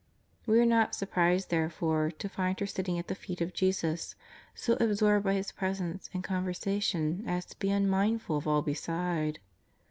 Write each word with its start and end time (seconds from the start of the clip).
We 0.47 0.59
are 0.59 0.65
not 0.65 0.95
surprised, 0.95 1.51
therefore, 1.51 2.09
to 2.09 2.27
find 2.27 2.59
her 2.59 2.65
sitting 2.65 2.97
at 2.97 3.07
the 3.07 3.13
feet 3.13 3.39
of 3.39 3.53
Jesus, 3.53 4.15
so 4.55 4.73
absorbed 4.79 5.25
by 5.25 5.35
His 5.35 5.51
Presence 5.51 6.09
and 6.11 6.23
conversation 6.23 7.23
as 7.27 7.45
to 7.45 7.59
be 7.59 7.69
unmindful 7.69 8.37
of 8.37 8.47
all 8.47 8.63
beside. 8.63 9.37